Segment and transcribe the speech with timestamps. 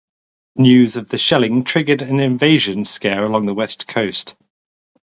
[0.55, 4.33] News of the shelling triggered an invasion scare along the West Coast.